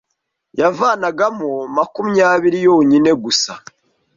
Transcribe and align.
yavanagamo 0.61 1.51
makumyabiri 1.75 2.57
yonyine 2.67 3.11
gusa 3.23 3.51